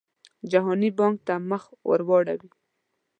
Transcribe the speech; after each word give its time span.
جهاني 0.51 0.89
بانک 0.97 1.17
ته 1.27 1.33
مخ 1.49 1.63
ورواړوي. 1.89 2.49